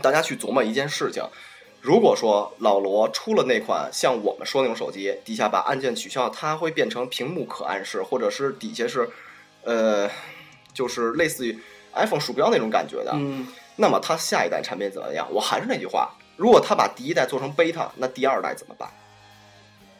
[0.01, 1.23] 大家去琢磨一件事情：
[1.81, 9.09] 如果说老罗出了那款像我们说那种手机，底下把按键取消，它会变成屏幕可暗示，或者是底下是，
[9.65, 10.09] 呃，
[10.73, 11.59] 就是类似于
[11.95, 13.13] iPhone 鼠标那种感觉的。
[13.15, 15.27] 嗯，那么它下一代产品怎么样？
[15.33, 18.89] 我还是那句话，如果他把第一代做成 beta，那第二代怎么办？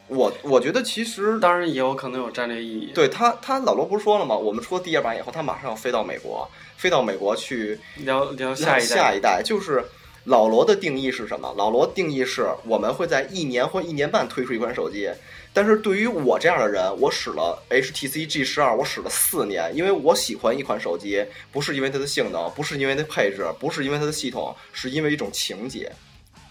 [0.07, 4.35] 我我觉得其实当然也有可能有战略意义。，对他，他老罗不是说了吗？
[4.35, 6.49] 我们出了第二版以后，他马上要飞到美国，
[6.79, 9.85] 飞到美国去聊聊下一代，下一代就是
[10.25, 11.53] 老罗的定义是什么？
[11.59, 15.11] 老罗定义是我们会在一年或一年半推出一款手机。
[15.53, 25.91] 但是对于我这样的人，我使了 HTC G 十二，我使了四年，因为我喜欢一款手机，不是因为它的性能，不是因为它配置，不是因为它的系统，是因为一种情节。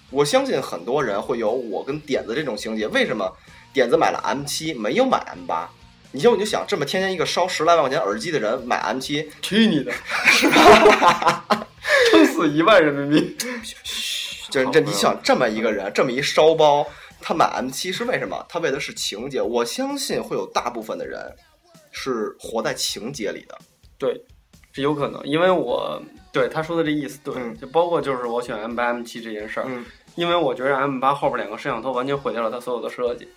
[0.09, 2.87] 我相信很多人会有我跟点子这种情节。
[2.87, 3.31] 为什么
[3.73, 5.69] 点子买了 M 七，没有买 M 八？
[6.11, 9.91] 你就你就想，这么天天一个烧十来万块钱耳机的人买 M 七，去你的！
[12.09, 13.35] 撑死一万人民币。
[14.49, 16.87] 这这，你想这么一个人，这么一烧包，
[17.19, 18.45] 他买 M 七是为什么？
[18.47, 19.41] 他为的是情节。
[19.41, 21.19] 我相信会有大部分的人
[21.91, 23.57] 是活在情节里的。
[23.97, 24.23] 对，
[24.71, 26.01] 是有可能，因为我
[26.37, 29.83] 对他说的这意思对，嗯就包括就是我选 M 八 M 七这件事儿，嗯，
[30.15, 33.27] 因为我觉得 M 八后边两个摄像头完全毁掉了它所有的设计。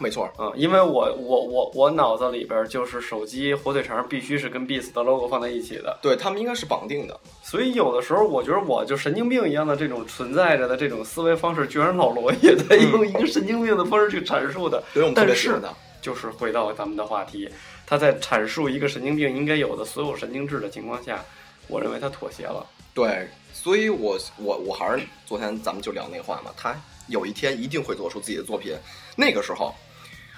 [0.00, 0.30] 没错。
[0.38, 7.18] 嗯、因为我我我我脑子里边就是手机火腿肠必须是跟 Beats 的 logo 放在一起的，对他们应该是绑定的。
[7.42, 14.82] 所以有的时候我觉得我就神经病一样的这种存在着的这种思维方式，居然老罗也在用一个神经病的方式去阐述的。
[15.14, 15.68] 但是呢。
[16.00, 17.48] 就是回到咱们的话题，
[17.84, 21.22] 他在阐述一个神经病应该有的所有神经质的情况下，
[21.68, 22.66] 我认为他妥协了。
[22.92, 26.74] 对，所以我我我还是昨天咱们就聊那话嘛，他
[27.06, 28.76] 有一天一定会做出自己的作品，
[29.14, 29.72] 那个时候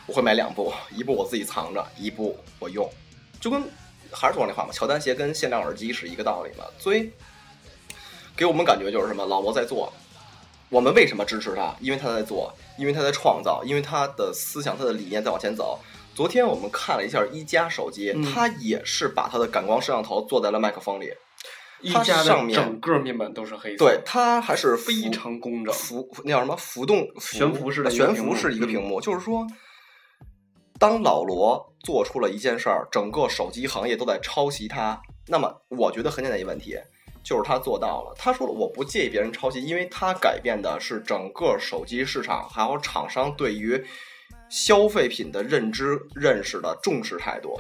[0.07, 2.87] 我会买两部，一部我自己藏着，一部我用，
[3.41, 3.63] 就跟
[4.13, 7.11] 还是说那话嘛，乔丹鞋跟限量耳机是一个道理嘛，所以
[8.37, 9.91] 给我们感觉就是什么，老罗在做。
[10.69, 11.75] 我们为什么支持他？
[11.81, 15.81] 因为他在做，因为他在创造，因为他的思想、他的理念在往前走。
[16.15, 18.23] 昨天我们看了一下一加手机，嗯。
[18.23, 21.13] 它也是把它的感光摄像头做在了麦克风里，
[21.93, 25.73] 它一加上面整个面板都是黑色，对，，它还是非常工整。
[25.73, 26.55] 浮那叫什么？
[26.57, 28.69] 浮动悬浮式的悬浮式一个嗯。
[28.69, 29.47] 屏幕，就是说，
[30.79, 36.77] 当老罗做出了一件事儿，整个手机行业都在抄袭他，那么我觉得很简单一个问题，
[37.23, 38.15] 就是他做到了。
[38.19, 43.83] 他说了，我不介意别人抄袭，因为他改变的是整个手机市场还有厂商对于
[44.51, 47.59] 消费品的认知、认识的重视态度。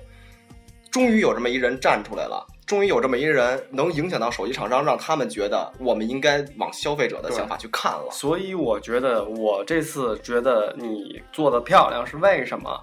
[0.90, 8.08] 终于有这么一人站出来了，终于有这么一人能影响到手机厂商，让他们觉得我们应该往消费者的想法去看了。
[8.10, 12.78] 所以我觉得我这次觉得你做的漂亮是为什么？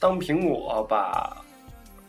[0.00, 1.36] 当苹果把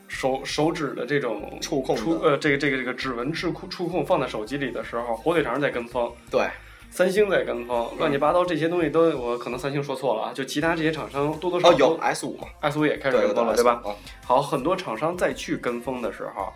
[0.08, 6.50] 手手指的这种触控触呃这个这个这个指纹触控触控放在手机里的时候，火腿肠在跟风，对，
[6.94, 13.82] 三星在跟风，乱七八糟这些东西都我可能三星说错了啊，就其他这些厂商多多少少哦，有 S 五嘛？S 五也开始跟风了，对吧？
[13.84, 16.54] 嗯好，很多厂商再去跟风的时候，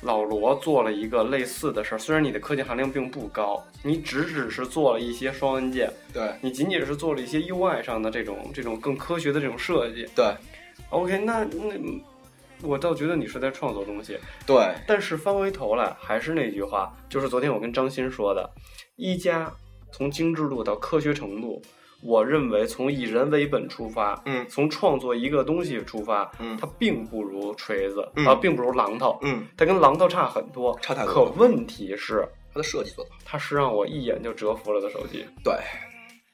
[0.00, 1.98] 老罗做了一个类似的事儿。
[1.98, 10.08] 虽然你的科技含量并不高，你只只是做了一些双按键，对你仅仅是做了一些 UI 上的这种这种更科学的这种设计。
[10.14, 10.34] 对
[10.88, 11.74] OK，那那
[12.62, 14.18] 我倒觉得你是在创作东西。
[14.46, 18.48] 对，但是翻回头来，还是那句话，就是昨天我跟张鑫说的，
[18.96, 19.52] 一加
[19.92, 21.60] 从精致度到科学程度，
[22.02, 30.78] 我认为从以人为本出发，嗯从创作一个东西出发，嗯它并不如锤子，嗯啊，并不如榔头，嗯，它跟榔头差很多。
[30.82, 35.54] 差太多可问题是，它的设计做的它是让我一眼就折服了的手机，对，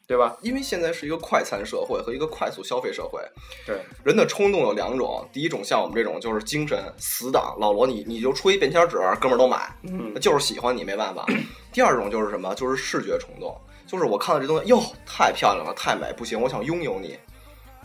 [0.06, 0.36] 对吧？
[0.42, 3.20] 因为现在是一个快餐社会和一个快速消费社会，
[3.64, 11.24] 对，人的冲动有两种，第一种像我们这种就是精神死党，老罗你你就出一便签纸，哥们儿都买，嗯，就是喜欢你没办法。
[11.72, 12.54] 第二种就是什么？
[12.54, 13.56] 就是视觉冲动，
[13.86, 17.18] 就是我看到这东西，哟，太漂亮了，太美，不行，我想拥有你。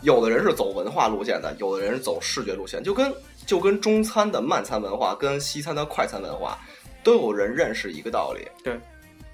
[0.02, 3.12] 有的人是走文化路线的，有的人是走视觉路线，就跟
[3.44, 6.56] 就跟中餐的慢餐文化跟西餐的快餐文化，
[7.02, 8.46] 都有人认识一个道理。
[8.62, 8.78] 对，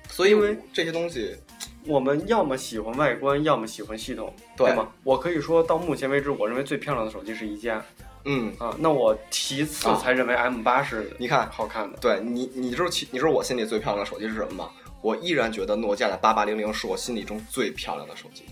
[0.08, 1.36] 所以因为这些东西，
[1.86, 4.88] 我们要么喜欢外观，要么喜欢系统，对吗？
[5.02, 7.84] 我可以说到目前为止，我认为最漂亮的手机是一加
[8.24, 11.98] 嗯，啊，那我其次啊才认为 M 八是你看，好看的。
[11.98, 14.70] 对你，你知道其你知道我心里最漂亮的手机是什么吗？
[15.02, 18.44] 我依然觉得诺基亚的八八零零是我心里中最漂亮的手机。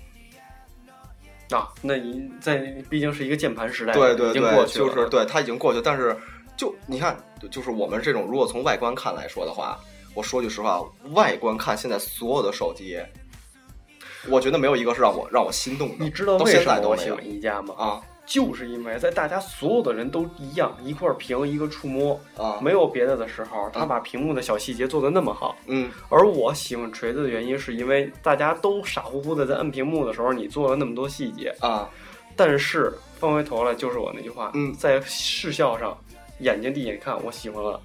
[1.55, 2.59] 啊，那你在
[2.91, 5.81] 毕竟是一个键盘时代，对对对，过去了，就是对，它已经过去。
[5.83, 6.15] 但是
[6.57, 7.17] 就你看，
[7.51, 9.79] 就是我们这种如果从外观看来说的话，
[10.15, 10.83] 我说句实话，
[11.13, 12.99] 外观看现在所有的手机，
[14.29, 16.05] 我觉得没有一个是让我让我心动的。
[16.05, 17.75] 你知道为什么我喜欢一加吗？
[17.79, 25.57] 啊就是因为在大家所有的人都一样，一块屏一个触摸，啊，没有别的的时候，他把屏幕的小细节做得那么好。
[25.67, 31.55] 嗯而我喜欢锤子的原因，是因为大家都傻乎乎的在摁屏幕的时候，你做了那么多细节。
[31.61, 31.89] 啊
[32.35, 35.95] 但是翻回头来，就是我那句话，嗯在视效上，
[36.39, 37.79] 眼睛第一眼看，我喜欢了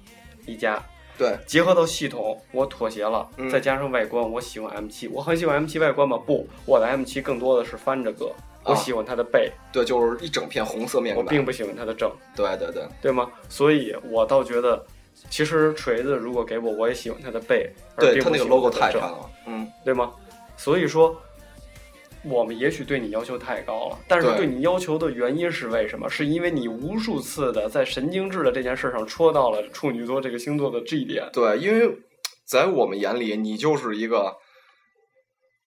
[0.46, 0.82] 一加。
[1.18, 6.16] 对结合到系统，我妥协了，嗯再加上外观，我喜欢 M 七我很喜欢 M 七外观吗？
[6.16, 8.32] 不，我的 M 七更多的是翻着搁，
[8.68, 11.24] 我啊喜欢它的背，对，就是一整片红色面板。
[11.24, 13.30] 我并不喜欢它的正，对对对，对吗？
[13.48, 14.84] 所以我倒觉得，
[15.30, 19.30] 其实锤子如果给我，我也喜欢它的背，而对它那个并不喜欢 logo 它的正太漂亮了。
[19.46, 20.12] 嗯，对吗？
[20.56, 21.16] 所以说，
[22.24, 26.08] 我们也许对你要求太高了，但是对对你要求的原因是为什么？
[26.10, 31.28] 是因为你无数次的在神经质的这件事上戳到了处女座这个星座的 G 点。
[31.32, 31.96] 对，因为
[32.44, 34.36] 在我们眼里，你就是一个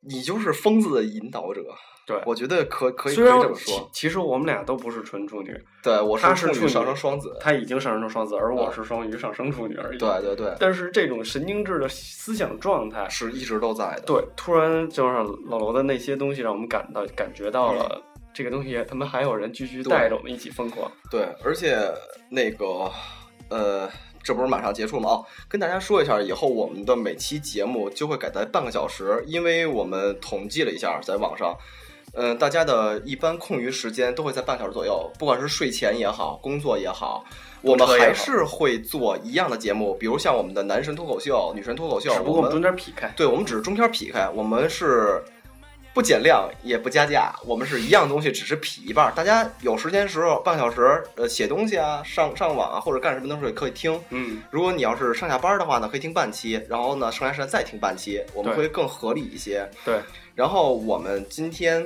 [0.02, 1.64] 你就是疯子的引导者。
[2.08, 3.90] 对我觉得可可以可以这么说。
[3.94, 7.38] 其实我们俩都不是纯处女，对，我是处女上升双子。
[7.40, 10.00] 他已经上升成双子，而我嗯是双鱼上升处女而已。
[10.00, 14.02] 对对对，但是这种神经质的思想状态，是一直都在的。
[14.08, 17.88] 对，突然就让老罗的那些东西让我们感到感觉到了。
[17.94, 18.02] 嗯
[18.34, 20.90] 这个东西，他们还有人继续带着我们一起疯狂。
[21.12, 21.78] 对，而且
[22.30, 22.90] 那个
[23.50, 23.90] 呃，
[24.24, 25.10] 这不是马上结束吗？
[25.10, 31.56] 哦，跟大家说一下，以后我们的每期节目就会改在半个小时，因为我们统计了一下，在网上。
[32.14, 37.24] 嗯、大家的一般空余时间都会在半小时左右，不管是睡前也好，工作也好，
[37.62, 43.08] 我们还是会做一样的节目，比如像我们的男神脱口秀、女神脱口秀，只不过我们中们间劈开。
[43.16, 45.24] 对我们只是中间劈开，我们是
[45.94, 49.12] 不减量也不加价，我们是一样东西，只是劈一半儿。
[49.14, 54.00] 大家有时间时候，半个小时，呃，写东西啊，上上网啊，或者干什么的时候也可以听。
[54.10, 59.70] 嗯，如果你要是上下班的话呢，可以听半期，然后呢，剩下时间再听半期，我们会更合理一些。
[59.84, 60.00] 对，
[60.34, 61.86] 然后我们今天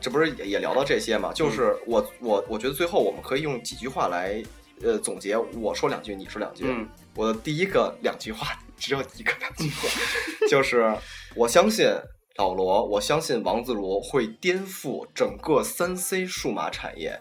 [0.00, 1.32] 这不是也也聊到这些嘛？
[1.32, 4.42] 就是我我我觉得最后我们可以用几句话来
[4.82, 6.64] 呃总结，我说两句，你说两句。
[6.66, 9.88] 嗯我的第一个两句话只有一个两句话，
[10.48, 10.94] 就是
[11.34, 11.90] 我相信
[12.36, 17.20] 老罗，我相信王自如会颠覆整个三 C 数码产业。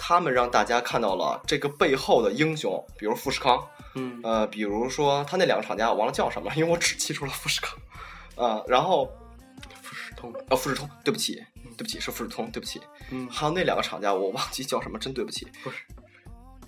[0.00, 7.76] 他们让大家看到了这个背后的英雄，比如富士康，嗯呃，比如说他那两个厂家我忘了叫什么了，因为我只记住了富士康，
[8.36, 9.10] 啊、然后
[9.82, 11.44] 富士通，呃富士通，对不起，
[11.76, 12.80] 对不起是富士通，对不起，
[13.10, 15.48] 嗯，还有那两个厂家我忘记叫什么，真对不起，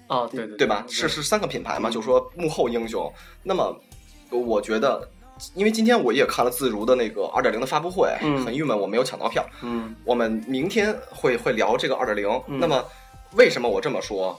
[0.08, 0.84] 啊，对对对吧？
[0.88, 3.08] 是是三个品牌嘛，就说幕后英雄。
[3.44, 3.80] 那么，
[4.30, 5.08] 我觉得，
[5.54, 9.44] 因为今天我也看了自如的那个二点零的发布会，嗯很郁闷，我没有抢到票。
[9.62, 12.28] 嗯我们明天会会聊这个二点零。
[12.46, 12.84] 嗯那么，
[13.32, 14.38] 为什么我这么说？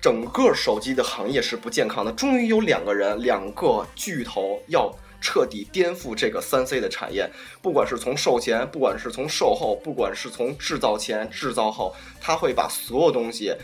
[0.00, 7.26] 整个手机的行业是不健康的，终于有两个人，两个巨头要彻底颠覆这个三 C 的产业，
[7.62, 13.54] 不管是从售前，不管是从售后，不管是从制造前、制造后，他会把所有东西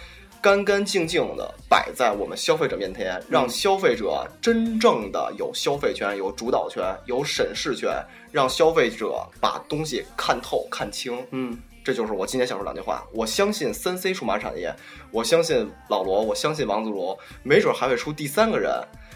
[0.43, 11.27] 干干净净的摆在我们消费者面前，让消费者真正的有消费权、有主导权、有审视权，让消费者把东西看透、看清。
[11.31, 13.07] 嗯这就是我今天想说两句话。
[13.11, 14.75] 我相信三 C 数码产业，
[15.11, 18.71] 我相信老罗，我相信王自如，没准还会出第三个人，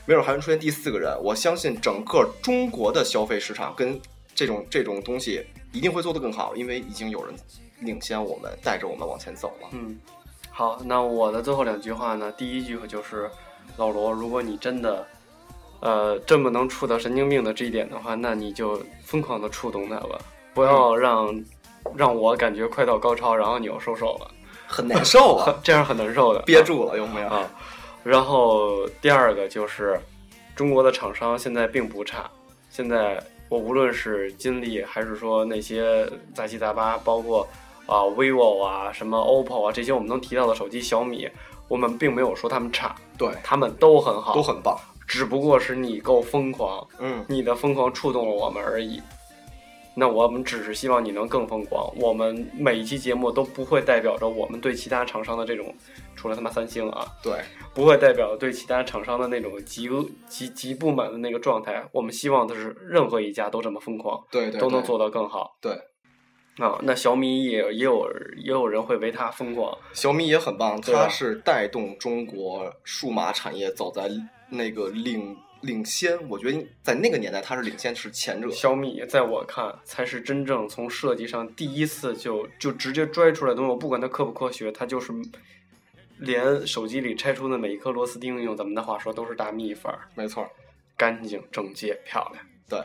[0.06, 1.14] 没准还会出现第四个人。
[1.22, 4.00] 我相信整个中国的消费市场跟
[4.34, 7.34] 这种 这种东西一定会做得更好，因为已经有人
[7.80, 9.68] 领先我们，带着我们往前走了。
[9.72, 9.98] 嗯，
[10.56, 13.28] 好，那我的最后两句话呢，第一句就是
[13.76, 15.04] 老罗，如果你真的。
[15.80, 20.18] 呃，这么能触到神经病的这一点的话，那你就疯狂的触动他吧，
[20.54, 21.44] 不要让、
[21.94, 24.30] 让我感觉快到高潮，然后你又收手了，
[24.66, 26.40] 很难受啊， 这样很难受的。
[26.46, 27.28] 憋住了有没有？
[27.28, 27.50] 啊。
[28.02, 30.00] 然后第二个就是，
[30.56, 32.30] 中国的厂商现在并不差。
[32.70, 37.46] 现在我无论是金立，还是说那些杂七杂八，包括
[37.86, 41.28] 啊 vivo 啊、什么 OPPO 啊这些我们能提到的手机，小米，
[41.68, 44.76] 我们并没有说他们差，对，他们都很好，都很棒。
[45.06, 49.02] 只不过是你够疯狂，嗯，你的疯狂触动了我们而已。
[49.96, 51.88] 那我们只是希望你能更疯狂。
[52.00, 55.72] 我们每一期节目都不会代表着我们对其他厂商的这种，
[56.16, 57.38] 除了他妈三星啊，对，
[57.72, 59.88] 不会代表对其他厂商的那种极
[60.26, 61.86] 极极不满的那个状态。
[61.92, 65.56] 我们希望的是任何一家都这么疯狂，对对，对都能做到更好。
[65.60, 65.78] 对，
[66.58, 69.76] 啊，那小米也也有也有人会为它疯狂。
[69.92, 74.08] 小米也很棒，它是带动中国数码产业走在
[74.48, 76.16] 那个领领先。
[76.28, 78.48] 我觉得在那个年代，它是领先，是前者。
[78.50, 85.12] 小米在我看才是真正从设计上第一次就就直接拽出来的东西，我不管它科不科学，它就是
[86.18, 90.48] 连手机里拆出的每一颗螺丝钉，用咱们的话说都是大秘法儿，没错，
[90.96, 92.46] 干净整洁漂亮。
[92.68, 92.80] 对，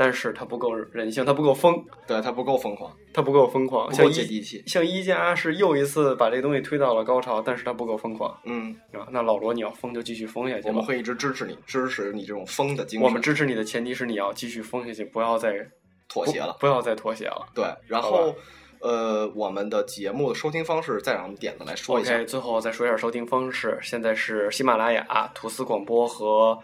[0.00, 4.64] 但是它不够人性，它不够疯，对，它不够疯狂，它不够疯狂，不像气。
[4.66, 9.06] 像一加是又一次把这东西推到了高潮，但是它不够疯狂嗯，啊。
[9.10, 10.68] 那老罗你要疯就继续疯下去吧。
[10.68, 13.06] 我们会一直支持你，支持你这种疯的精神。
[13.06, 15.52] 我们支持你的前提是你要继续疯下去，不要再
[16.08, 16.56] 妥协了。
[16.58, 17.46] 不要再妥协了。
[17.54, 18.34] 对，然后
[18.80, 22.14] 呃，我们的节目的收听方式，再让我们点子来说一下。
[22.14, 26.58] OK，最后再说一下收听方式，现在是喜马拉雅、吐司广播和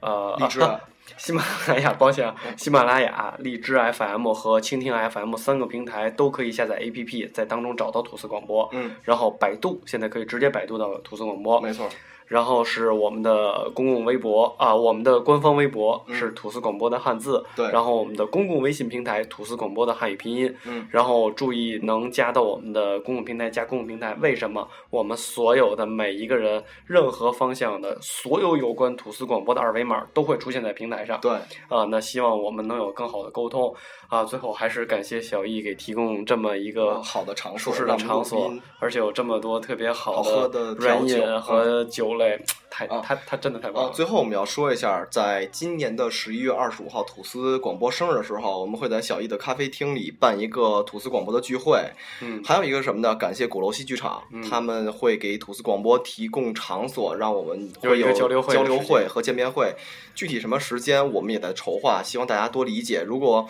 [0.00, 0.78] 呃荔枝啊
[1.16, 8.68] 喜马拉雅，抱歉啊， 喜马拉雅、荔枝 FM 和蜻蜓 FM 三个平台都可以下载 APP，在当中找到吐司广播。
[8.72, 11.60] 嗯，然后百度现在可以直接百度到吐司广播。
[11.60, 11.88] 没错。
[12.32, 24.66] 然后是我们的公共微博啊，我们的官方微博是吐司广播的汉字，对然后我们的公共微信平台吐司广播的汉语拼音，嗯，然后注意能加到我们的公共平台，加公共平台，为什么？
[24.88, 31.20] 我们所有的每一个人，任何方向的所有有关吐司广播的二维码都会出现在平台上。
[31.20, 31.32] 对，
[31.68, 33.74] 啊，那希望我们能有更好的沟通
[34.08, 34.24] 啊。
[34.24, 42.21] 最后还是感谢小易给提供这么一个好的场所舒适的场所，而且有这么多特别好的调软饮和酒类，
[42.70, 43.92] 太啊他他真的太棒啊，了。
[43.92, 51.80] 最后我们要说一下，在今年的十一月二十五号吐司广播生日的时候，我们会在小易的咖啡厅里办一个吐司广播的聚会。
[52.20, 53.14] 嗯，还有一个什么呢？
[53.14, 59.74] 感谢鼓楼戏剧场，嗯他们会给吐司广播提供场所，让我们有会有一个交流会交流会和见面会。
[60.14, 63.02] 具体什么时间，我们也在筹划，希望大家多理解。
[63.02, 63.48] 如果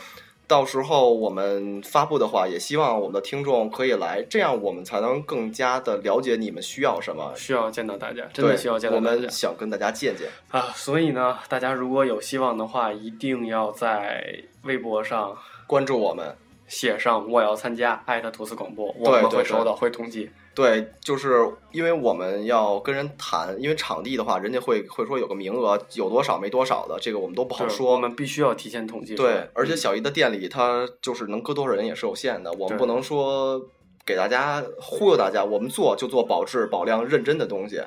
[0.52, 7.32] 到时候我们发布的话，也希望我们的听众可以来，这样我们才能更加的了解你们需要什么。
[7.34, 10.28] 需要见到大家，真的，需要见到我大家我们想跟大家见见。
[10.50, 10.60] 啊！
[10.74, 15.34] 所以呢，大家如果有希望的话，一定要在微博上
[15.66, 16.36] 关注我们，
[16.68, 20.28] 写上我要参加艾特吐司广播，我们会收到，会统计。
[20.54, 27.92] 对，就是因为我们要跟人谈，因为场地的话，人家会会说有个名额，有多少没多少的，这个我们都不好说。
[27.92, 29.14] 我们必须要提前统计。
[29.14, 33.60] 对，而且小姨的店里，它就是能搁多少人也是有限的，我们不能说
[34.04, 37.80] 给大家忽悠大家，我们做就做保质保量认真的东西。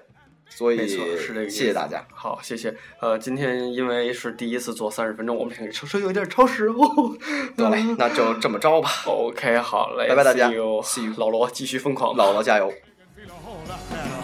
[0.56, 1.56] 所以，是这个意思。
[1.58, 2.06] 谢谢大家。
[2.14, 2.74] 好，谢谢。
[3.02, 7.18] 呃，今天因为是第一次做三十分钟，我们这个稍稍有点超时哦。
[7.58, 12.16] 得嘞，那就这么着吧，OK，好嘞，拜拜大家 See you See 老罗继续疯狂。
[12.16, 12.72] 老罗加油。